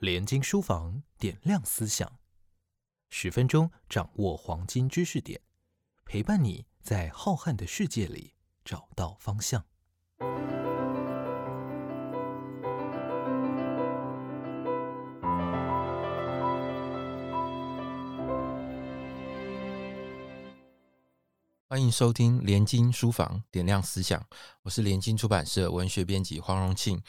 [0.00, 2.10] 连经书房点亮思想，
[3.10, 5.42] 十分钟掌握黄金知识点，
[6.06, 8.32] 陪伴你在浩瀚的世界里
[8.64, 9.62] 找到方向。
[21.66, 24.26] 欢迎收听连经书房点亮思想，
[24.62, 27.02] 我是连经出版社文学编辑黄荣庆。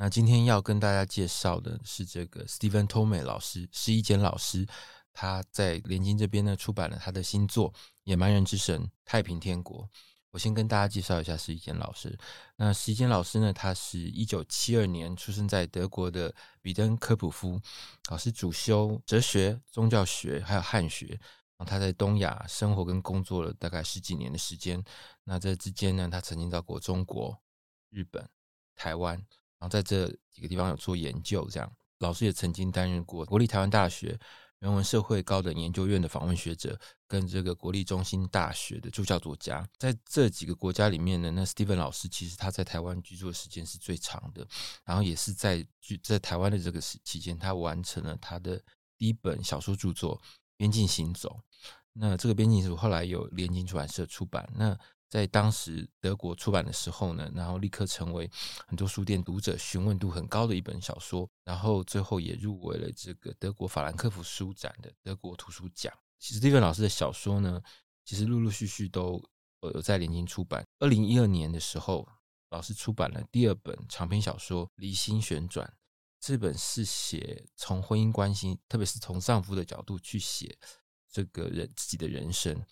[0.00, 4.64] 那今天要跟大家介绍的是这个 Steven t o m e 老师，施一坚老师，
[5.12, 7.72] 他在联经这边呢出版了他的新作
[8.04, 9.82] 《野蛮人之神：太平天国》。
[10.30, 12.16] 我先跟大家介绍一下施一坚老师。
[12.54, 17.60] 那施一坚老师呢，他是一九七二年出生在德国的彼登科普夫，
[18.08, 21.18] 老师主修哲学、宗教学还有汉学。
[21.66, 24.80] 他在东亚生活跟工作了大概十几年的时间。
[25.24, 27.36] 那这之间呢，他曾经到过中国、
[27.90, 28.28] 日本、
[28.76, 29.20] 台湾。
[29.58, 34.18] 然后在这几个地方有做研究，这样老师也曾经担任过国立台湾大学
[34.60, 39.68] 人文社会高等研究院的访问学者，跟这个国立中心大学的助教作家。
[39.78, 44.46] 在这几个国家里面呢，那 Steven 老师其实他在台湾居住的时间是最长的，
[44.84, 48.60] 然后也是在居在台湾的这个时期间，他完成了他的
[48.96, 50.16] 第一本小说著作
[50.56, 51.40] 《边境行走》。
[51.92, 54.48] 那这个《边境行走》后来有联经出版社出版。
[54.56, 54.76] 那
[55.08, 58.30] 在当时德国出版的时候呢，然后立刻成为
[58.66, 65.90] 很多书店读者询问度很高的一本小说，然后最后也入围了这个德国法兰克福书展的德国图书奖。
[66.18, 67.62] 其实蒂芬老师的小说呢，
[68.04, 69.22] 其实陆陆续续都
[69.60, 70.62] 呃有在联经出版。
[70.78, 72.06] 二零一二年的时候，
[72.50, 75.66] 老师出版了第二本长篇小说《离心旋转》，
[76.20, 80.58] 这本是写从婚姻关系，特别是从丈夫的角度去写
[81.10, 82.62] 这个人自己的人生。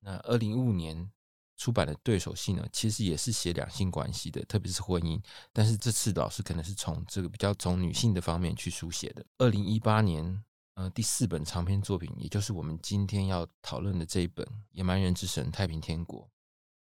[0.00, 1.10] 那二零一五年。
[1.60, 5.20] 出版的对手戏呢，其实也是写两性关系的，特别是婚姻。
[5.52, 9.22] 但是这次老师可能是从这个比较从女性的方面去书写的。
[9.36, 10.42] 二零一八年，
[10.76, 16.22] 呃，第四本长篇作品，也就是我们今天要讨论的这一本《野蛮人之神：太平天国》。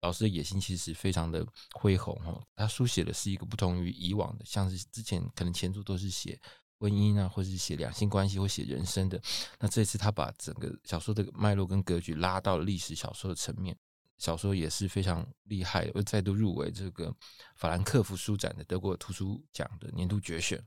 [0.02, 6.38] 老师的野心其实非常的恢宏哦，他书写的是一个不同于以往的，像是之前可能前作都是写
[6.78, 9.20] 婚姻啊，或是写两性关系或写人生的。
[9.58, 13.76] 那这次他把整个小说的脉络跟格局拉到了历史小说的层面。
[14.18, 17.14] 小说也是非常厉害，又再度入围这个
[17.56, 20.62] 法兰克福书展的德国图书奖的年度决选。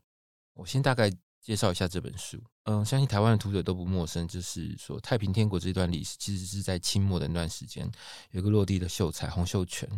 [0.53, 7.89] 我先大概介绍一下这本书，嗯，相信台湾的读者都不陌生，就是说太平天国这段历史，其实是在清末的那段时间，
[8.29, 9.89] 有一个落地的秀才洪秀全。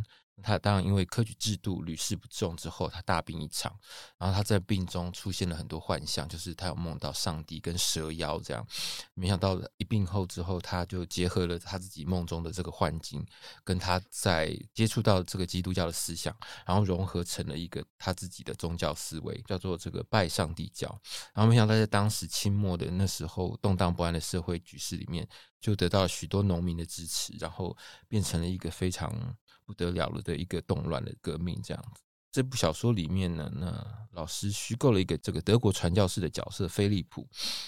[0.41, 3.71] 他当然因为科举制度屡试不中之后，他大病一场，
[4.17, 8.65] 然后他在病中出现了很多幻象，就是他有梦到上帝跟蛇妖这样。
[9.13, 13.23] 没想到一病后之后，他就结合了他自己梦中的这个幻境，
[13.63, 16.35] 跟他在接触到这个基督教的思想，
[16.65, 20.89] 然后融合成了一个他自己的宗教思维，叫做这个拜上帝教。
[21.35, 25.27] 然后没想到在当时清末的那时候动荡不安的社会局势里面，
[25.59, 27.75] 就得到了许多农民的支持，然后
[28.07, 29.35] 变成了一个非常。
[29.65, 32.01] 不得了了的一个动乱的革命，这样子。
[32.33, 37.25] 这部小说里面呢，那老师虚构了一个这个德国传教士的角色菲利普，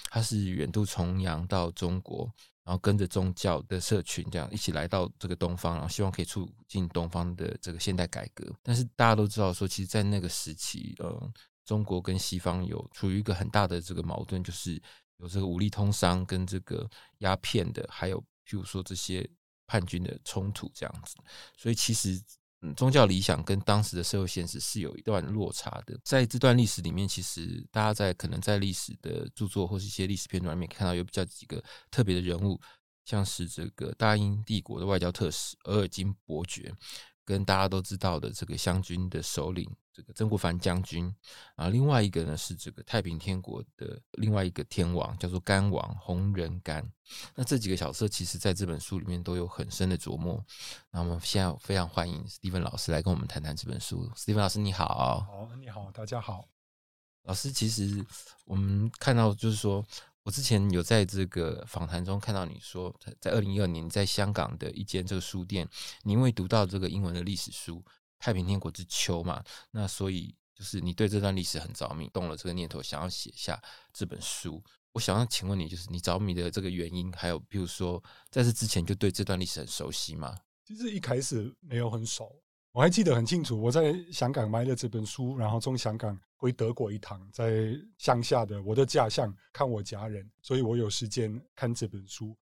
[0.09, 2.29] 他是远渡重洋到中国，
[2.65, 8.53] 然后跟着宗教的社群这样一起来到这个东方，然后希望可以促进东方的这个现代改革。
[8.61, 11.31] 但是大家都知道说，其实，在那个时期，呃，
[11.65, 14.81] 中国跟西方有处于一个很大的这个矛盾，就是
[15.17, 19.29] 有这个武力通商跟这个鸦片的，还有譬如说这些。
[19.67, 21.15] 叛军的冲突这样子，
[21.57, 22.21] 所以其实
[22.77, 25.99] 宗教理想跟当时的社会现实是有一段落差的。
[26.03, 32.61] 在这段历史里面，其实大家在可能在历史的著作或是一些历史片段里面看到有比较几个特别的人物，
[33.05, 36.71] 像是这个大英帝国的外交特使额尔金伯爵。
[37.25, 41.09] 跟大家都知道的这个湘军的首领，这个曾国藩将军
[41.55, 46.85] 啊，另外一个呢是这个太平天国的另外一个天王，叫做干王洪仁干。
[47.33, 50.43] 那这几个角色，其实在这本书里面都有很深的琢磨。
[50.91, 54.11] 那我们现在非常欢迎史蒂芬老师来跟我们谈谈这本书。
[54.17, 55.21] 史蒂芬老师，你好。
[55.21, 56.45] 好，你好，大家好。
[57.23, 58.05] 老师，其实
[58.43, 59.85] 我们看到就是说。
[60.25, 65.69] 我之前有在这个访谈中看到你说，在二零一二年在香港的一间这个书店，
[66.01, 67.75] 你因为读到这个英文的历史书
[68.25, 73.61] 《太平天国之秋》嘛，那所以就是你对这段历史很着迷，动了这个念头，想要写下
[73.93, 74.63] 这本书。
[74.93, 80.35] 我想要请问你，就是你着迷的这个原因，还有比如说在这之前就对这段历史很熟悉吗？
[80.63, 82.41] 其实一开始没有很熟。
[82.71, 92.35] 我还记得很清楚，我在香港买了这本书，然后从香港回德国一趟，在乡下的我的家乡看我家人，所以我有时间看这本书。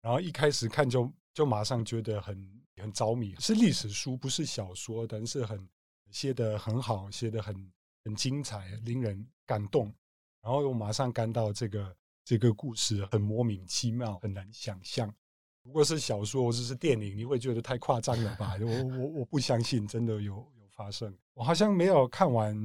[0.00, 2.36] 然后一开始看就就马上觉得很
[2.78, 5.68] 很着迷，是历史书，不是小说，但是很
[6.10, 7.72] 写的很好，写的很
[8.04, 9.92] 很精彩，令人感动。
[10.40, 15.12] 然后我马上感到这个这个故事很莫名其妙，很难想象。
[15.62, 18.56] 如果是小说或者是电影，你会觉得太夸张了吧？
[18.62, 21.14] 我我我不相信真的有有发生。
[21.34, 22.56] 我好像没有看完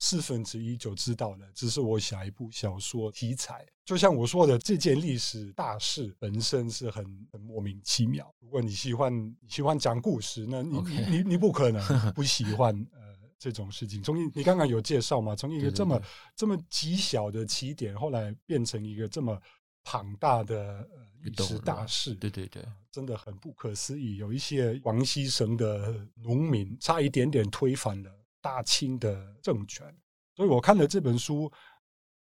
[0.00, 8.34] 四分之一就知道了，只是我下一部小说题材，就像我说的，这件历史大事本身是很很莫名其妙。
[8.40, 11.80] 如果你喜欢你喜欢讲故事，那你你你你不可能
[12.12, 13.00] 不喜欢呃
[13.38, 14.02] 这种事情。
[14.02, 16.02] 从你你刚刚有介绍嘛，从一个这么
[16.34, 19.40] 这么极小的起点，后来变成一个这么。
[19.82, 20.86] 庞大的
[21.22, 22.62] 历史大事，对对对，
[22.92, 24.18] 真的很不可思议。
[24.18, 29.86] 有一些广西省的农民差一点点推翻了大清的政权，
[30.34, 31.50] 所以我看了这本书，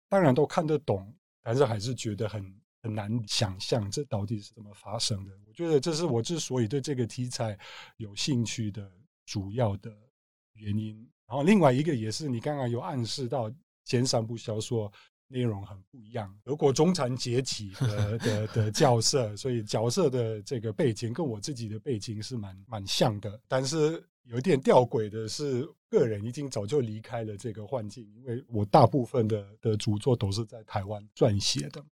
[0.08, 5.32] 当然都看得懂，但是还是觉得很很难想象这到底是怎么发生的。
[5.46, 7.58] 我觉得这是我之所以对这个题材
[7.96, 8.90] 有兴趣的
[9.24, 9.90] 主要的
[10.54, 10.96] 原因。
[11.26, 13.52] 然后另外一个也是你刚刚有暗示到
[13.84, 14.92] 前三部小说。
[15.28, 23.40] 内容很不一样，德国中产阶级的的的角色，所以角色的这个背景跟我自己的背景是蛮蛮像的。
[23.48, 31.84] 但是有点吊诡的是，个人已经早就离开了这个幻境，因为我大部分的的著作都是在台湾撰写的。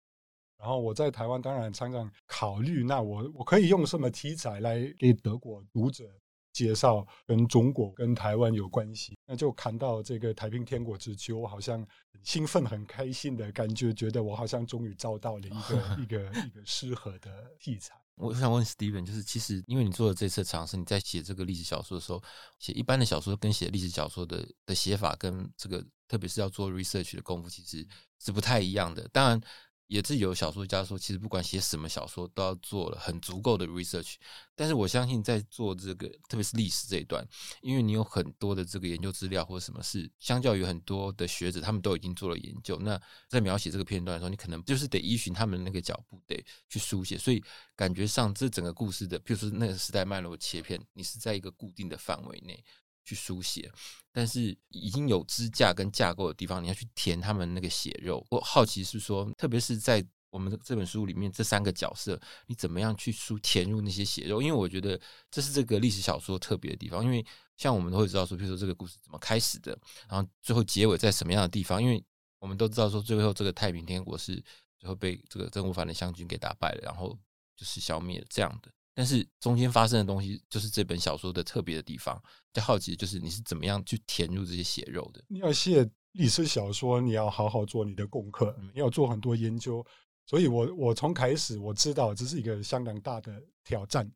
[0.57, 6.05] 然后我在台湾当然常常考虑，那我我可以用什么题材来给德国读者。
[6.53, 11.79] 介绍跟中国、跟台湾有关系，那就看到这个《太平天国之秋》，我好像
[12.11, 17.95] 很兴奋、很开心的感觉，觉得我好像终于找到了一个 一个一个适合的题材。
[18.15, 22.23] 我想问 Steven，就是其实因为你做了这次尝试，你在写这个历史小说的时候，
[22.59, 27.85] 写一般的小说跟写历史小说的的写法，跟这个特别是要做 research 的功夫，其实
[28.19, 29.09] 是不太一样的。
[29.11, 29.41] 当然。
[29.87, 34.15] 也是有小说家说，其实不管写什么小说，都要做了很足够的 research。
[34.55, 37.27] 但是我相信，在做这个，特别是历史这一段，
[37.61, 42.77] 因为你有很多的这个研究资料或者什么事，相较于很多的学者，他们都已经做了研究。
[42.79, 47.17] 那在描写这个片段的时候，你可能就是得依循他们那个脚步，得去书写。
[47.17, 47.43] 所以
[47.75, 52.63] 感觉上，这整个故事的，譬如说那个时代脉络切片，你是在一个固定的范围内。
[53.03, 53.71] 去书写，
[54.11, 58.25] 但是已经有支架跟架构的地方，你要去填他们那个血肉。
[58.29, 64.41] 我好奇是说，特别是在我们这本书里面，这三个角色，你怎么样去书填入那些血肉？
[64.41, 67.03] 因为我觉得这是这个历史小说特别的地方。
[67.03, 67.23] 因为
[67.55, 69.77] 像我们都会知道说，比如说这个故事怎么开始的，
[70.09, 71.81] 然后最后结尾在什么样的地方？
[71.81, 72.03] 因为
[72.39, 74.43] 我们都知道说，最后这个太平天国是
[74.79, 77.17] 最后被这个曾国藩的湘军给打败了，然后
[77.55, 78.71] 就是消灭了这样的。
[78.93, 82.21] 但是中间发生的东西，就是这本小说的特别的地方。
[82.53, 85.23] 就好奇，就是你是怎么样去填入这些血肉的？
[85.27, 89.83] 你要写历史小说，你要好好做你的功课，你要做很多研究。
[90.27, 94.07] 所以，我我从开始我知道这是一个相当大的挑战，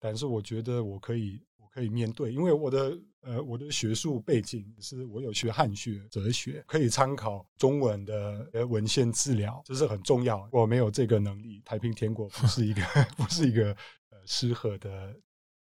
[0.00, 10.48] 但是我觉得我可以，我可以面对，因为我的呃我的学术背景是我有学汉学、哲学，可以参考中文的文献资料，这是很重要。
[10.50, 12.82] 我没有这个能力，太平天国不是一个
[13.18, 13.76] 不是一个。
[14.26, 15.14] 适合的，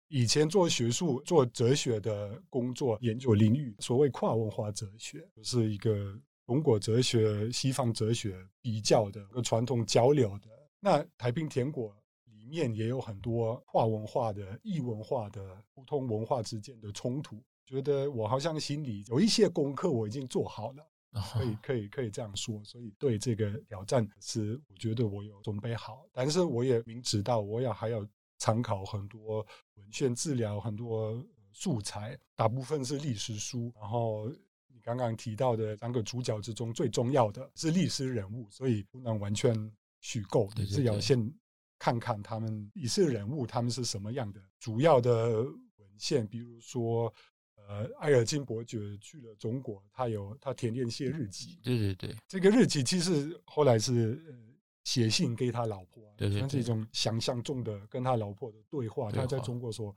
[0.08, 10.48] 以前做学术、做哲学的工作研究领域，所谓跨文化哲学，是一个中国哲学、西方哲学比较的、和传统交流的。
[10.80, 11.92] 那台平天国
[12.26, 17.42] 里面也有很多跨文化的、异文化的不同文化之间的冲突。
[17.66, 20.88] 觉得我好像心里有一些功课我已经做好了，
[21.34, 22.64] 可以、可以、可以这样说。
[22.64, 28.08] 所以对这个挑战是，我觉得我有准备好，但是我也明知道我要还要。
[28.38, 33.72] 参考很多文献资料，很多素材，大部分是历史书。
[33.76, 34.30] 然后
[34.68, 39.56] 你刚刚提到的三个主角之中，最重要的是历史人物，所以不能完全
[40.02, 41.34] 虚构，是要先
[41.80, 44.42] 看看他们历史人物他们是什么样的。
[44.60, 47.14] 主要的文献，比如说，
[47.56, 51.58] 呃，埃尔金伯爵去了中国，他有他填练些日记。
[51.64, 54.44] 对对对，这个日记其实后来是。
[54.86, 59.94] 写信给他老婆，像这种想象中的跟他老婆的对话，他在中国所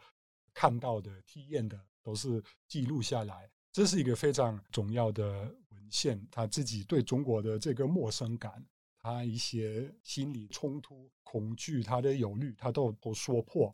[0.53, 3.49] 看到的、体验的，都是记录下来。
[3.71, 6.21] 这是一个非常重要的文献。
[6.31, 8.67] 他自己对中国的这个陌生感，
[8.99, 13.73] 他一些心理冲突、恐惧，他的忧虑，他都都说破。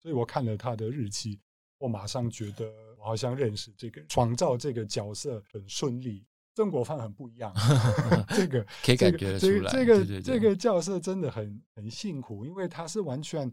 [0.00, 1.40] 所以我看了他的日记，
[1.78, 6.26] 我马上觉得我好像认识这个创造这个角色很顺利。
[6.58, 7.54] 曾国藩很不一样，
[8.34, 9.70] 这个可以感觉出来。
[9.70, 13.48] 这个这个教授真的很很辛苦，因为他是完全，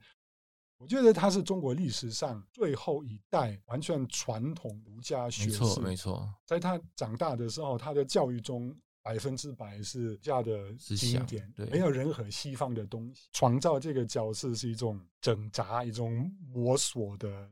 [0.79, 5.59] 我觉得他是中国历史上最后一代完全传统儒家学士。
[5.61, 6.33] 没错，没错。
[6.47, 13.29] 在他长大的时候，他的教育中百分之百是家的经典，没有任何西方的东西。
[13.33, 17.47] 创造这个角色是一种挣扎，一种摸索的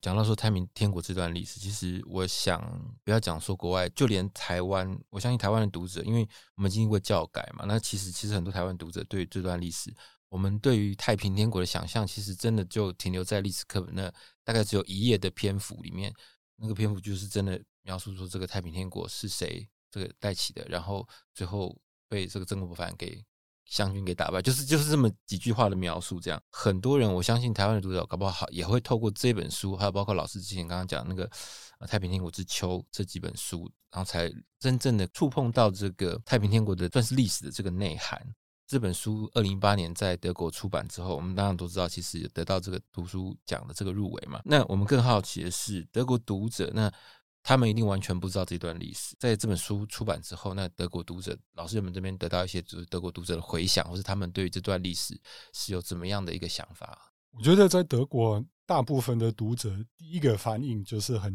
[0.00, 2.60] 讲到说太平天国这段历史，其实我想
[3.02, 9.92] 不要讲说国外，就连台湾，我相信台湾的读者，因为我们经历过教改嘛，那其实其实很多台湾读者对这段历史，
[10.28, 14.12] 我们对于太平天国的想象，其实真的就停留在历史课本那
[14.44, 16.12] 大概只有一页的篇幅里面，
[16.56, 21.76] 那个篇幅就是真的描述说这个太平天国是谁这个带起的，然后最后
[22.08, 23.24] 被这个曾国藩给。
[23.66, 31.28] 湘军给打败，就是就是这么几句话的描述，这样很多人我相信台湾的读者搞不好也会透过这本书，还有包括老师之前刚刚讲那个
[31.86, 38.20] 《太平天国之秋》这几本书，然后才真正的触碰到这个太平天国的算是历史的这个内涵。
[38.68, 44.40] 这本书二零一八年在德国出版之后，我们当然都知道，其实得到这个读书奖的这个入围嘛。
[44.44, 46.92] 那我们更好奇的是，德国读者那。
[47.46, 49.14] 他们一定完全不知道这段历史。
[49.20, 55.16] 在这本书出版之后，那德国读者、老师们这边得到一些就是德国读者的回响，或是他们对于这段历史
[55.52, 56.98] 是有怎么样的一个想法？
[57.30, 61.32] 我觉得在德国，大部分的读者第一个反应就是很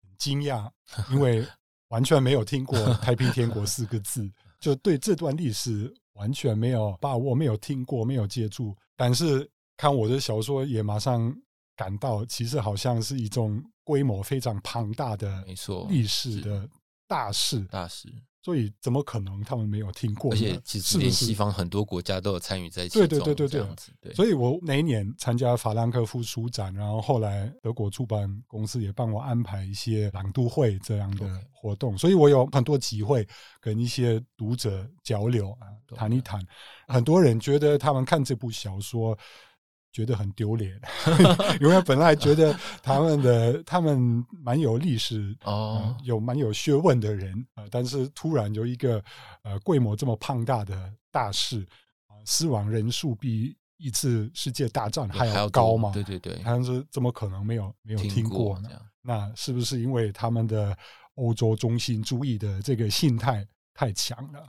[0.00, 0.66] 很惊讶，
[1.10, 1.46] 因为
[1.88, 4.26] 完全没有听过“太平天国”四个字，
[4.58, 8.74] 就对这段历史完全没有把握，没有听过，没有接触。
[8.96, 9.46] 但是
[9.76, 11.30] 看我的小说，也马上
[11.76, 13.62] 感到，其实好像是一种。
[13.84, 16.66] 规模非常庞大的，没错，历史的
[17.06, 18.08] 大事，大事，
[18.42, 20.32] 所以怎么可能他们没有听过？
[20.32, 23.66] 而且其实连西方很多国家都有参与在对对对对对，
[24.00, 24.14] 对。
[24.14, 33.26] 所以我那一年参加法兰克福书展，然后后来德国出版公司也帮我安排一些朗读会这样的活动，所以我有很多机会
[33.60, 36.40] 跟一些读者交流啊，谈一谈。
[36.88, 39.16] 很多人觉得他们看这部小说。
[39.94, 40.78] 觉得很丢脸，
[41.62, 49.00] 因为本来觉得他们的 他们蛮有历史哦，有蛮有学问的人啊，但是突然有一个
[49.44, 51.64] 呃规模这么庞大的大事
[52.08, 55.92] 啊，死亡人数比一次世界大战还要高嘛？
[55.92, 58.68] 对对对，他是怎么可能没有没有听过呢？
[59.00, 60.76] 那是不是因为他们的
[61.14, 64.44] 欧洲中心主义的这个心态太强了？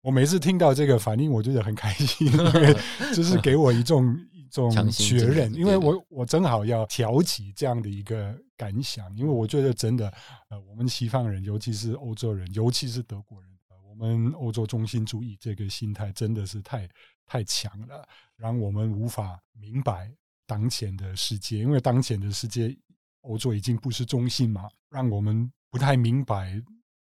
[0.00, 2.74] 我每次听到这个反应，我觉得很开心，因为
[3.14, 4.18] 就是给我一种。
[4.50, 10.12] 这种确认，因为我我正好要挑起这样的一个感想，因为我觉得真的，
[10.48, 13.50] 呃，我们西方人，尤其是欧洲人，尤其是德国人，
[13.88, 16.88] 我们欧洲中心主义这个心态真的是太
[17.26, 20.10] 太强了，让我们无法明白
[20.46, 22.76] 当前的世界，因为当前的世界，
[23.22, 26.62] 欧洲已经不是中心嘛，让我们不太明白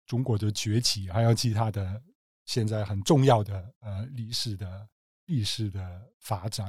[0.06, 2.02] 中国的崛起，还有其他的
[2.46, 4.88] 现在很重要的呃历史的。
[5.28, 6.68] 历史的发展，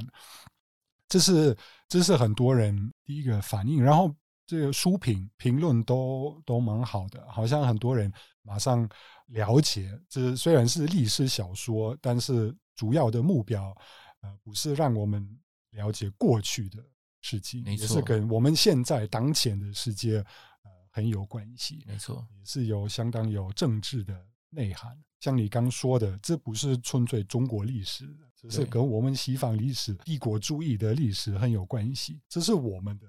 [1.08, 3.82] 这是这是很多人第一个反应。
[3.82, 8.14] 然后这个书评评论都都蛮好的，好像很多人
[8.44, 8.88] 马上
[9.28, 10.00] 了解。
[10.08, 13.76] 这虽然是历史小说，但是主要的目标
[14.22, 15.28] 呃不是让我们
[15.72, 16.84] 了解过去的
[17.22, 20.18] 事情，也是跟我们现在当前的世界
[20.64, 21.84] 呃很有关系。
[21.88, 24.98] 没错，也是有相当有政治的内涵。
[25.20, 28.06] 像你刚说的，这不是纯粹中国历史。
[28.42, 33.06] 只是跟我们西方历史、帝国主义的历史很有关系，这是我们的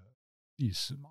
[0.56, 1.10] 历史嘛？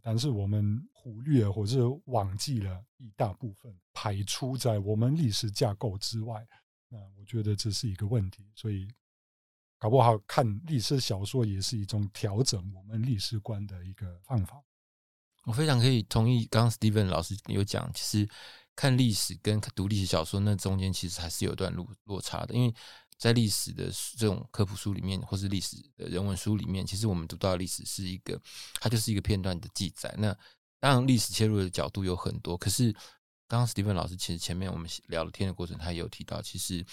[0.00, 6.46] 但是我们忽略或者忘记了一大部分，排除在我们历史架构之外。
[6.88, 8.88] 那我觉得这是一个问题，所以
[9.78, 14.62] 搞不好看历史小说也是一种调整我们历史观的一个方法。
[15.44, 18.28] 我非常可以同意，刚刚 Steven 老师有讲，其实
[18.74, 22.74] 看历史跟读历史小说那中间其实还是有段落落差的，因为。
[23.22, 23.88] 在历史的
[24.18, 28.36] 这种科普书里面，或是历史的人文书里面，其实我们读到的历史是一个，
[28.80, 30.12] 它就是一个片段的记载。
[30.18, 30.36] 那
[30.80, 32.56] 当然，历史切入的角度有很多。
[32.58, 32.92] 可是，
[33.46, 36.84] 刚刚 Steven 老师其实前面我们聊了天的过程，他也有提到，其实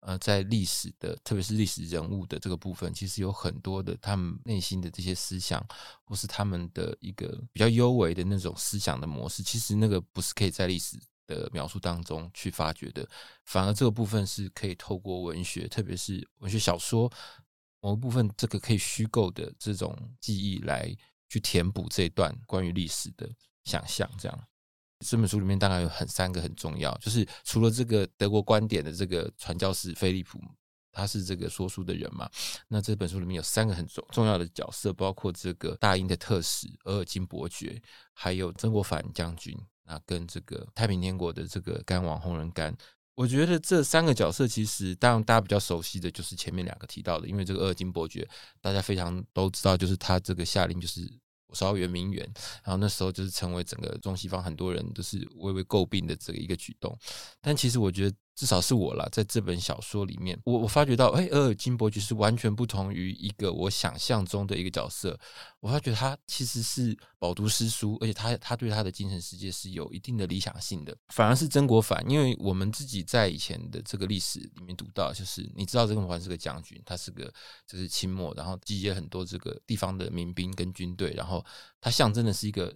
[0.00, 5.64] 呃，在历史的，特别是历史人物的这个部分，其实有很多的他们内心的这些思想，
[6.04, 10.98] 或是他们的一个比较优微的那种思想的模式，其实那个不是可以在历史。
[11.26, 13.08] 的描述当中去发掘的，
[13.44, 17.10] 反而这个部分是可以透过文学，特别是文学小说
[17.80, 20.94] 某部分这个可以虚构的这种记忆来
[21.28, 23.28] 去填补这段关于历史的
[23.64, 24.10] 想象。
[24.18, 24.46] 这样，
[25.00, 30.40] 这本书里面大概有很三个很重要，就是除了这个德国观点的这个传教士菲利普，
[30.90, 32.28] 他是这个说书的人嘛。
[32.68, 37.80] 那这本书里面有三个很重重要的角色，包括这个大英的特使额尔金伯爵，
[38.14, 39.54] 还有曾国藩将军。
[39.86, 42.76] 那跟这个太平天国的这个干王洪仁干，
[43.14, 48.28] 我觉得这三个角色其实，当然大家比较熟悉的就是前面两个提到的，因为这个二金伯爵，
[48.60, 51.00] 大家非常都知道，就是他这个下令就是
[51.52, 52.28] 烧圆明园，
[52.64, 56.98] 然后那时候就是成为整个中西方很多人都是微微诟病的这个一个举动。
[57.40, 65.18] 但其实我觉得至少是我啦，在这本小说里面，我我发觉到，哎，额尔金伯爵是完全不同于一个我想象中的一个角色。
[65.58, 70.94] 我发觉他其实是饱读诗书，而且他他对他的精神世界是有一定的理想性的。
[71.08, 77.32] 反而是曾国藩，因为我们自己在以前的这个历史里面读到，就是你知道曾国藩是个将军，他是个
[77.66, 81.42] 就是清末，然后集结很多这个地方的民兵跟军队，然后
[81.80, 82.70] 他象征的是一个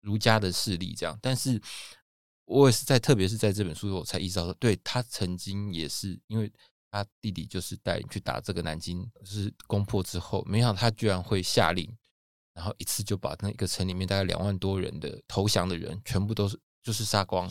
[0.00, 1.62] 儒家的势力，这样，但是。
[2.46, 6.52] 我也是在，特别是在这本书，我才意识到，对他曾经也是，因为
[6.90, 11.90] 他弟弟就是带领去打这个南京，是攻破之后，没想到他居然会下令，
[12.52, 17.50] 然后一次就把那个城里面大概两万多人的投降的人全部都是就是杀光，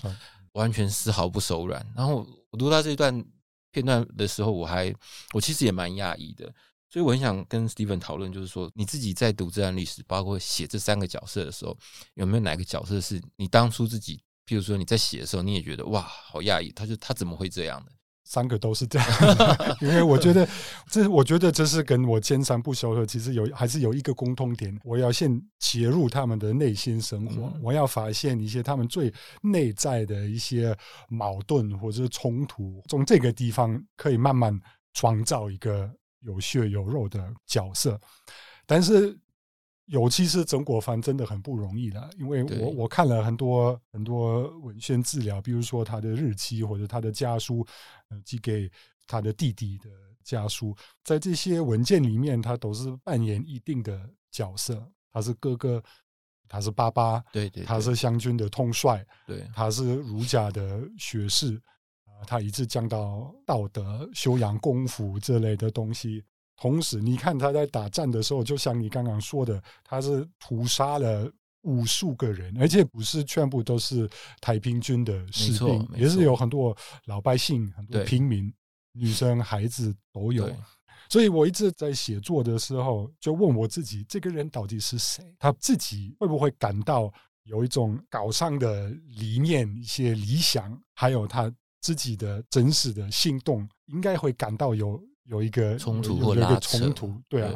[0.51, 1.85] 完全丝毫不手软。
[1.95, 3.25] 然后我读到这一段
[3.71, 4.93] 片段的时候，我还
[5.33, 6.45] 我其实也蛮讶异的，
[6.87, 11.75] 所以我很想跟 Steven 讨论，就是说你自己在读这段历史，包括写这三个角色的时候，
[12.13, 14.23] 有没有哪个角色是你当初自己？
[14.45, 17.91] 譬如说你在写的时候，你也觉得哇，好讶异，他就他怎么会这样的？
[18.25, 19.07] 三个都是这样，
[19.81, 20.47] 因为我觉得
[20.89, 24.75] 这，我觉得这是跟我尖山不休的，其实有还是有一个共通点。
[24.83, 30.75] 我要先切入他们的内心生活，我要发现一些他们最内在的一些
[31.09, 34.57] 矛盾或者冲突，从这个地方可以慢慢
[34.93, 35.89] 创造一个
[36.21, 37.99] 有血有肉的角色，
[38.65, 39.17] 但是。
[39.87, 47.65] 尤其是曾国藩真的很不容易的，因为我我看了很多很多文献资料，比如说他的日期或者他的家书，
[48.09, 48.71] 呃，寄给
[49.05, 49.89] 他的弟弟的
[50.23, 50.73] 家书，
[51.03, 55.83] 在这些文件里面，他都是扮演一定的角色，他是哥哥，
[56.47, 61.61] 他是爸爸，对对，他是湘军的统帅，对，他是儒家的学士，
[62.05, 66.23] 啊，他一直讲到道德修养功夫这类的东西。
[66.63, 71.29] 同时，你看他在打战的时候，就像你刚刚说的，他是屠杀了
[71.63, 78.49] 无数个人，而且不是全部都是太平军的士兵，也是有很多老百姓、很多平民、
[78.93, 80.49] 女生、孩子都有。
[81.09, 85.35] 所以我一直在写作的时候，就问我自己：这个人到底是谁？
[85.37, 87.11] 他自己会不会感到
[87.43, 94.97] 有一种高尚的理念、一些理想，还有他自己的真实的心动，应该会感到有。
[95.25, 97.53] 有一个冲突或拉冲突，对啊，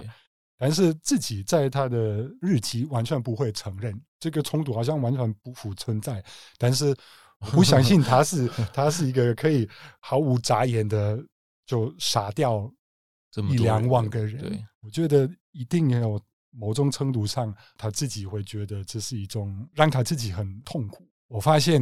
[0.58, 6.23] 但是自己在他的日期完全不会承认这个冲突，好像完全不复存在。
[6.58, 6.95] 但是
[7.56, 9.67] 我相信他是他是一个可以
[9.99, 11.21] 毫无眨眼的
[11.65, 12.71] 就杀掉
[13.49, 14.65] 一两万个人。
[14.82, 16.19] 我觉得一定有
[16.51, 21.06] 某种程度上他自己会觉得这是一种让他自己很痛苦。
[21.27, 21.82] 我发现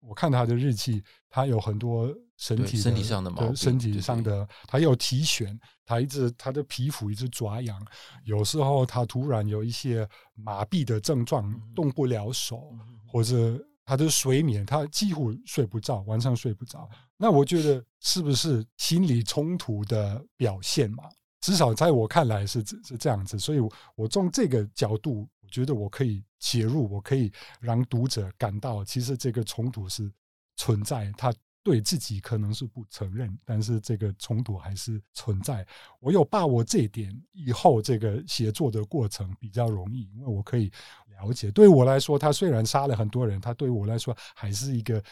[0.00, 2.14] 我看他的日记，他有很多。
[2.42, 7.80] 身体身体上的毛病，身体上的他有体癣，他一直他的皮肤一直抓痒，
[8.24, 12.76] 有时候他突然有一些麻痹的症状，动不了手，
[13.06, 16.90] 或者他的睡眠，他几乎睡不着，晚上睡不着。
[17.16, 21.04] 那我觉得是不是心理冲突的表现嘛？
[21.42, 23.60] 至少在我看来是是这样子，所以
[23.94, 30.10] 我从这个角度，我觉得我可以切入，我可以让读者感到，其实这个冲突是
[30.56, 31.32] 存在，他。
[31.62, 35.66] 对自己可能是不承认，但是这个冲突还是存在。
[36.00, 40.70] 我有把握这一点，以后这个写作的过程比较容易，因为我可以
[41.08, 41.50] 了解。
[41.50, 45.02] 对我来说，他虽然杀了很多人，他对我来说还是一个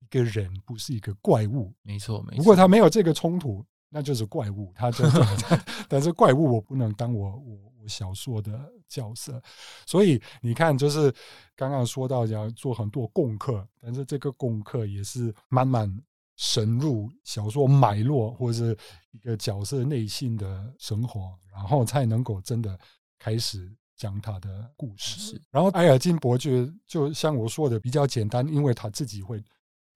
[0.00, 1.72] 一个人，不是一个怪物。
[1.82, 2.38] 没错，没错。
[2.38, 4.72] 如果他没有这个冲突，那就是怪物。
[4.74, 5.04] 他就
[5.88, 7.69] 但是怪物我不能当我我。
[7.86, 9.42] 小说的角色，
[9.86, 11.12] 所以你看，就是
[11.54, 15.90] 刚刚说到要做很多功课，但是这个功课也是慢慢
[16.36, 18.76] 深入小说脉络或者
[19.12, 22.78] 一个角色内心的生活，然后才能够真的
[23.18, 25.40] 开始讲他的故事。
[25.50, 29.42] 然后埃尔金伯爵就像我说的比较简单，因为他自己会。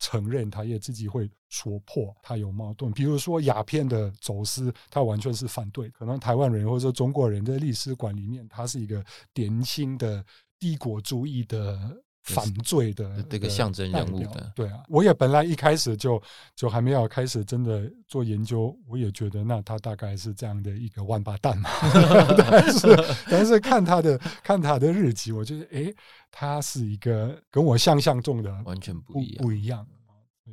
[0.05, 2.93] 承认他也自己会戳破，他有矛盾。
[2.93, 5.89] 比如说鸦片的走私，他完全是反对。
[5.89, 10.23] 可能台湾人或者说中国人的历史馆里面，他是一个典型的
[10.59, 11.79] 帝国主义的
[12.25, 14.53] 反罪的这个象征人物的。
[14.55, 16.21] 对啊，我也本来一开始就
[16.57, 21.69] 就还没有开始真的做研究，我也觉得那他大概是这样的一个万八蛋嘛。
[22.37, 22.89] 但是
[23.31, 25.95] 但是看他的看他的日记，我觉得哎，
[26.31, 29.87] 他是一个跟我想象中的完全不一样不一样。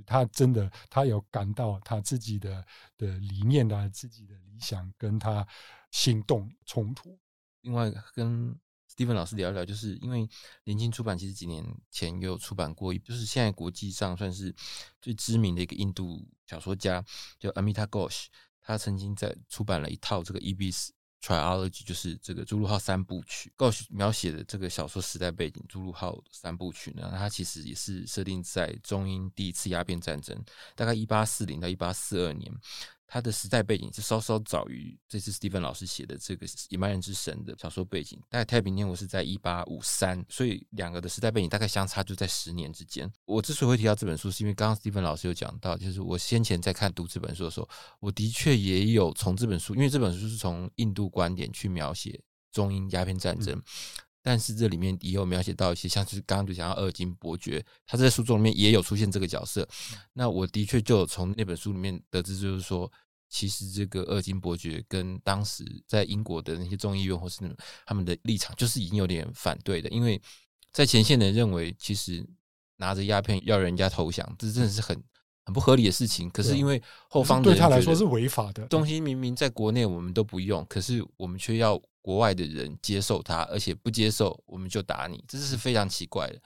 [0.05, 2.63] 他真的，他有感到他自己的
[2.97, 5.45] 的理念啊自己的理想跟他
[5.91, 7.17] 行动冲突。
[7.62, 8.55] 另外，跟
[8.93, 10.27] Steven 老师聊一聊，就是因为
[10.65, 14.54] 年轻出版其实几年前也有出版过，就是现在国际上算是
[15.01, 17.04] 最知名的一个印度小说家，
[17.39, 18.25] 叫 Amita Gosh，
[18.60, 23.54] 他曾经在出版了一套这个伊比斯 trilogy，就是这个《朱陆号三部曲》。
[23.71, 30.43] Gosh 描写的这个小说时代背景，《朱陆号三部曲》呢，它其实也是设定在中英第一次鸦片战争，
[30.75, 32.51] 大概一八四零到一八四二年。
[33.13, 43.12] 它的时代背景是稍稍早于这次 Steven 老师写的这个《野蛮人之神》的小说背景，大概太平天国是在一八五三，所以两个的时代背景大概相差就在十年之间。
[43.26, 47.67] 我之所以会提到这本书，是因为刚刚 Steven 老师有讲到，就是我先前在看读这本书的时候，
[48.00, 52.17] 我的确也有从这本书，因为这本书是从印度观点去描写
[52.54, 53.62] 中英鸦片战争。
[54.23, 59.67] 但是这里面也有描写到一些，像是刚刚就讲到二金伯爵，他在书中里面也有出现这个角色。
[60.13, 62.91] 那我的确就从那本书里面得知，就是说，
[63.29, 67.39] 其实这个二金伯爵跟当时在英国的那些众议院或是
[67.86, 69.89] 他们的立场，就是已经有点反对的。
[69.89, 70.21] 因为
[70.71, 72.25] 在前线的人认为，其实
[72.77, 75.01] 拿着鸦片要人家投降，这真的是很
[75.45, 76.30] 很不合理的事情。
[76.30, 81.82] 可是因为后方对他来说是违法的东西，明明在国内我们都不用，可是我们却要。
[82.04, 86.41] 国外的人接受它，而且不接受，我们就打你，这是非常奇怪的。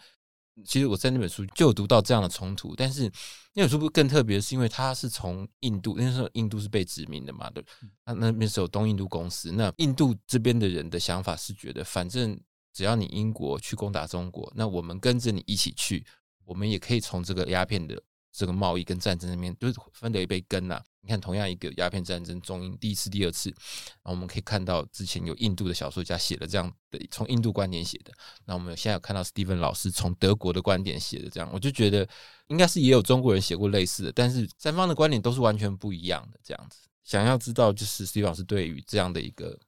[0.65, 3.10] 其实我在那本书就有读到这样的冲突，但是
[3.53, 7.63] 那本书不更特别，是因为它是从印度那时候印度是被殖民的嘛，对，
[8.05, 12.38] 那那边是有东印度公司，那印度这边的人的想法是觉得，反正
[12.73, 16.05] 只要你英国去攻打中国，那我们跟着你一起去，
[16.43, 17.95] 我们也可以从这个鸦片的。
[18.36, 20.82] 这个贸易跟战争那边就是分得一杯羹呐。
[21.02, 28.12] 你看，同样一个鸦片战争，中英第一次、第二次，然后我们可以看到之前有印度的小说家写了这样的，从印度观点写的。
[28.45, 32.08] 那我们现在有看到 Steven 老师从德国的观点写的，这样我就觉得
[32.48, 36.39] 应该是也有中国人写过类似的，但是三方的观点都是完全不一样的。
[36.43, 39.60] 这样子，想要知道就是 Steven 老师对于这样的一个。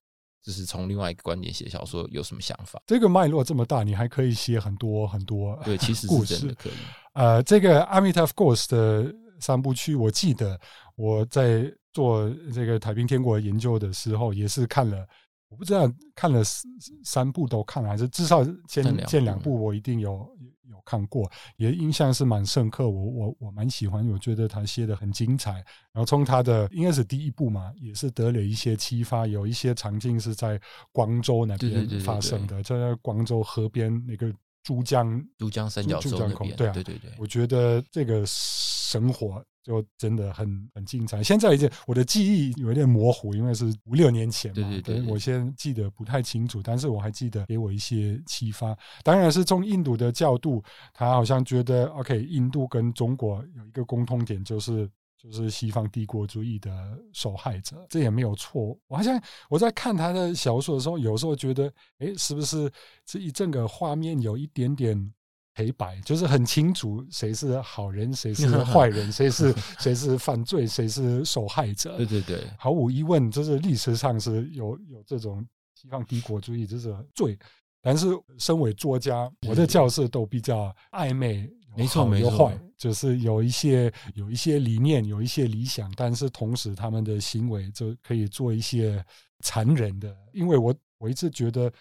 [0.48, 2.82] 就是从另外一个观点写小说有什么想法？
[2.88, 6.74] 这个脉络这么大，你还可以写很多很多对，其实是真的可以。
[7.12, 10.58] 呃，这个《阿弥陀佛》的三部曲，我记得
[10.96, 15.06] 我在做这个《太平天国》研究的时候，也是看了。
[15.50, 16.72] 我不知道看了三
[17.04, 20.26] 三部都看了，还是至少前前两部我一定有
[20.70, 22.90] 有看过，也印象是蛮深刻。
[22.90, 25.54] 我我我蛮喜欢，我觉得他写的很精彩。
[25.92, 29.26] 然后从他的应该是第一部嘛，也是得了一些启发。
[29.28, 30.60] 有一些场景是在
[30.92, 36.56] 广州那边发生的，在广州河边那个珠江珠江三角洲那边。
[36.56, 39.44] 对啊，对对对，我觉得这个生活。
[39.68, 41.22] 就真的很很精彩。
[41.22, 46.62] 现在已经我的记忆有点模糊，因为是五六年前嘛，对对对，我现在记得不太清楚。
[46.64, 48.74] 但是我还记得给我一些启发。
[49.04, 58.74] 当然是从印度的角度，他好像觉得，OK，印度跟中国有一个共通点，就是就是西方帝国主义的受害者，这也没有错。
[58.88, 62.72] 我好像我在看他的小说的时候，有时候觉得，哎，是不是
[63.06, 65.14] 这一整个画面有一点点。
[65.58, 71.98] 黑白就是很清楚，谁是好人，谁是 坏人，谁是谁是犯罪，谁是受害者。
[71.98, 75.44] 对对对，毫无疑问，就是历史上是有有这种
[75.74, 77.36] 西方帝国主义这是罪。
[77.82, 78.06] 但是，
[78.38, 89.04] 身为作家，我的教室都比较暧昧，没错没错，就是有一些有一些理念，有一些理想，但是同时他们的行为就可以做一些
[89.40, 90.16] 残忍的。
[90.34, 91.74] 因为我我一直觉得。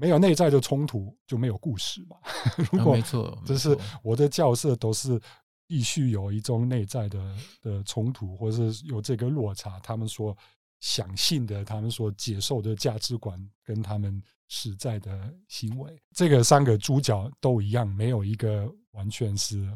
[0.00, 2.16] 没有内在的冲突就没有故事嘛。
[2.72, 5.20] 如果没错，就是我的教室都是
[5.66, 9.78] 必须有一种内在的的冲突，或者是有这个落差。
[9.80, 10.34] 他们所
[10.80, 19.70] 想信的，他们所接受的价值观，跟他们实在的行为，这个三个主角都一样，没有一个完全是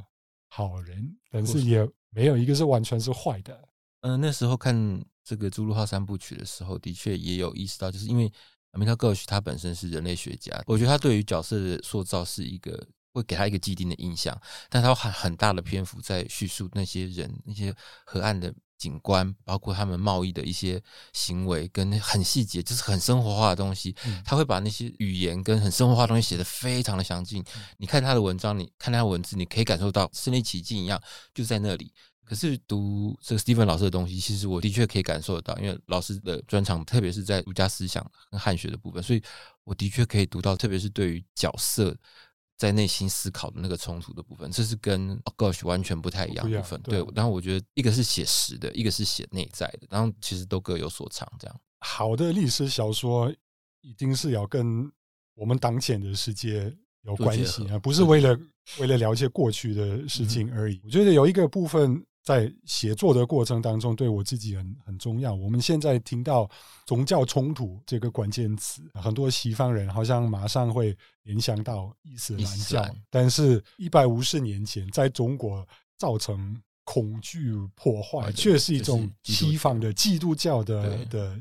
[0.49, 3.69] 好人，但是也没有一个是完全是坏的。
[4.01, 4.75] 嗯，那时候看
[5.23, 8.33] 这个《朱露号三部曲》的时候，的确也有意识到，就是因为。
[8.77, 20.83] 米特戈许他本身是人类学家，我觉得他对于角色的塑造是一个会给他一个既定的印象，但他很很大的篇幅在叙述那些人、那些河岸的景观，包括他们贸易的一些
[21.13, 23.95] 行为，跟很细节，就是很生活化的东西。
[24.25, 27.43] 他会把那些语言跟很生活化的东西写得非常的详尽。
[27.79, 31.01] 你看他的文章，你看他的文字，你可以感受到身临其境一样，
[31.33, 31.93] 就在那里。
[32.25, 39.23] 可是读这个 Steven 老师的东西，其实我的确可以感受得到，因为老师的专长，特别是在儒家思想跟汉学的部分，所以
[39.63, 41.95] 我的确可以读到，特别是对于角色
[42.57, 46.81] 在内心思考的那个冲突的部分，这是跟 Gosh 完全不太一样的部分。
[46.81, 51.31] 对，然后我觉得一个是写实的，一个是写内在的，然后其实都各有所长。
[51.39, 53.31] 这样好的历史小说
[53.83, 54.91] 一定是要跟
[55.35, 58.39] 我们当前的世界有关系啊，不是为了
[58.79, 60.81] 为了了解过去的事情而已。
[60.83, 62.03] 我觉得有一个部分。
[62.25, 65.35] 在写作的过程当中，对我自己很很重要。
[65.35, 66.51] 我们现在听到
[66.87, 81.39] 宗教冲突这个关键词，很多西方人好像马上会联想到伊斯兰教，但是一百五十年前在中国造成恐惧破坏，却是一种西方的基督教的的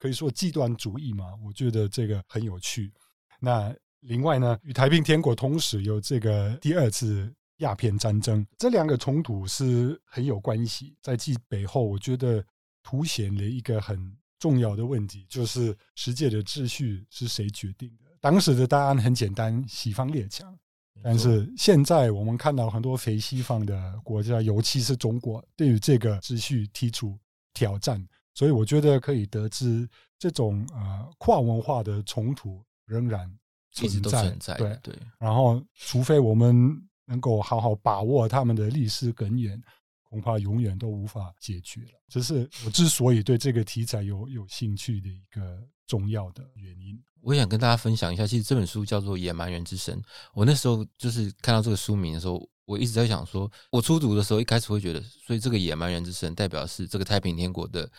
[0.00, 2.92] 可以说极端主义嘛，我觉得这个很有趣。
[3.38, 10.96] 那另外呢，与太平天国同时有这个第二次鸦片战争，这两个冲突是很有关系。
[11.00, 12.44] 在其背后，我觉得
[12.82, 18.10] 凸显了一个很重要的问题，就是世界的秩序是谁决定的？
[18.20, 20.56] 当时的答案很简单，西方列强。
[21.02, 27.18] 但是现在我们看到很多非西方的国家，尤其是中国，对于这个秩序提出
[27.52, 28.02] 挑战。
[28.32, 29.88] 所以我觉得可以得知，
[30.18, 33.30] 这种呃跨文化的冲突仍然
[33.72, 34.00] 存
[34.40, 34.56] 在。
[34.56, 34.98] 对对。
[35.18, 39.60] 然后，除非我们能够好好把握他们的历史根源，
[40.02, 42.00] 恐怕永远都无法解决了。
[42.08, 47.00] 这是我之所以对这个题材有有兴趣的一个重要的原因。
[47.20, 49.98] 我想跟大家分享一下，其实这本书叫做《野蛮人之神》。
[50.34, 57.90] 我那时候就是看到这个书名的时候，我一直在想说，我初读的时候一开始会觉得，所以这个野蛮人之神代表是这个太平天国的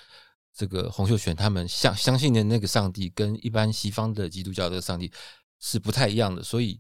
[0.53, 5.11] 这个洪秀全他们相相信的那个上帝，跟一般西方的基督教的上帝
[5.59, 6.43] 是不太一样的。
[6.43, 6.79] 所以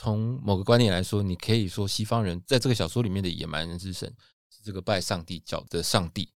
[0.00, 4.08] 从某个观点来说，你可以说西方人在这个小说里面的野蛮人之神
[4.48, 6.30] 是这个拜上帝教的上帝。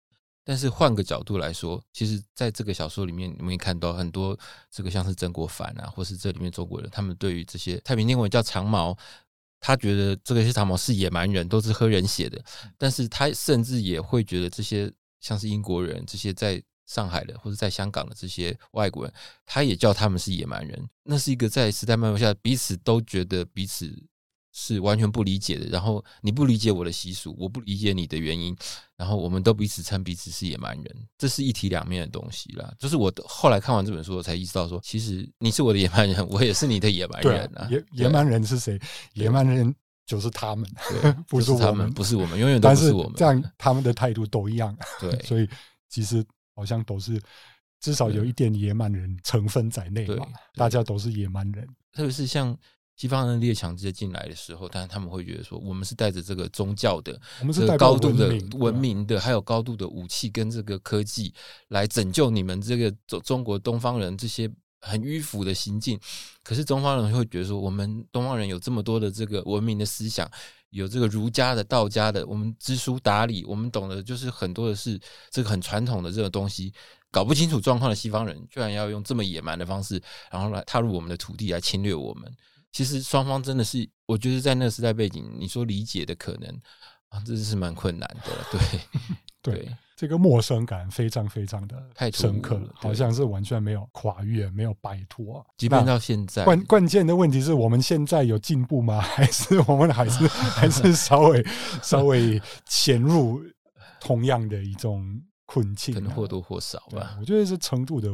[0.42, 4.37] 但是换个角度来说，其实在这个小说里面，你们可以看到很多
[4.70, 8.96] 这个像是曾国藩啊，或是这里面中国人，他们对于这些太平天国叫长毛，
[9.61, 12.42] 他觉得这个些长毛是野蛮人，都是喝人血的。
[12.79, 19.14] 但是他甚至也会觉得这些像是英国人，这些在上海的或者在香港的这些外国人，
[19.46, 20.88] 他也叫他们是野蛮人。
[21.05, 23.90] 那是一个在时代脉络下彼此都觉得彼此。
[24.53, 28.55] 是完全不理解的，然后你不理解我的习俗，我不理解你的原因，
[28.96, 32.74] 然后我们都彼此称彼此是野蛮人，这是一体两面的东西啦。
[32.76, 37.68] 就是我后来看完这本书，我才意识到说，其实你是我的野蛮人，我也是你的野蛮人啊。
[37.70, 38.76] 野野蛮人是谁？
[39.14, 39.72] 野蛮人
[40.05, 40.68] 就是他们，
[41.29, 43.12] 不是我们，不是我们，永远都不是我们。
[43.16, 44.76] 这样他们的态度都一样。
[44.98, 45.48] 对，所以
[45.88, 47.21] 其实好像都是
[47.81, 50.27] 至少有一点野蛮人成分在内嘛。
[50.55, 52.57] 大家都是野蛮人，特别是像。
[52.97, 61.33] 西方人列强直接进来的时候，但是他们会觉得说，我们是带着这个宗教的，我们是高度的文明的，还有高度的武器跟这个科技
[61.69, 64.51] 来拯救你们这个中中国东方人这些
[64.83, 65.99] 很迂腐的行径。
[66.43, 70.31] 可是东方人会觉得说，我们东方人有这么多的这个文明的思想，
[70.70, 74.98] 有这个儒家的、道家的，我们知书达理，我们懂得就是很多的是
[75.30, 76.72] 这个很传统的这个东西，
[77.11, 82.33] 搞不清楚状况的西方人，居然要用这么野蛮的方式，然后来踏入我们的土地来侵略我们。
[82.72, 86.61] 其实双方真的是，我觉得在那个时代背景，你说理解的可能
[87.11, 88.33] 啊，这是蛮困难的。
[88.51, 88.81] 对
[89.55, 95.46] 对，这个陌生感非常非常的太深刻，好像是完全没有跨越，没有摆脱。
[95.57, 98.99] 即便到现在，关关键的问题是我们现在有进步吗？
[99.05, 101.46] 还是我们还是 还是稍微
[101.83, 103.42] 稍微潜入
[104.01, 105.23] 同样的一种？
[105.53, 108.09] 困境可能或多或少吧，我觉得是程度的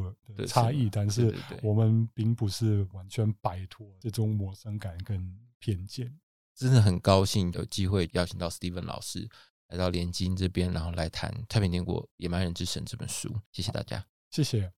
[0.47, 5.23] 差异，但是我们并不是完全摆脱这种陌生感跟
[5.59, 6.11] 偏见。
[6.57, 9.29] 真的很高兴有机会邀请到 Steven 老师
[9.69, 13.41] 来到连金这边，然后来谈《太平天国野蛮人之神》这本书。
[13.53, 14.73] 谢谢大家，谢谢。